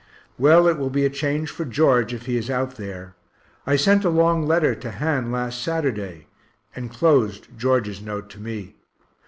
Well, 0.39 0.67
it 0.67 0.79
will 0.79 0.89
be 0.89 1.05
a 1.05 1.11
change 1.11 1.51
for 1.51 1.63
George, 1.63 2.11
if 2.11 2.25
he 2.25 2.35
is 2.35 2.49
out 2.49 2.75
there. 2.77 3.13
I 3.67 3.75
sent 3.75 4.03
a 4.03 4.09
long 4.09 4.47
letter 4.47 4.73
to 4.73 4.89
Han 4.93 5.31
last 5.31 5.61
Saturday 5.61 6.25
enclosed 6.75 7.49
George's 7.55 8.01
note 8.01 8.27
to 8.31 8.39
me. 8.39 8.77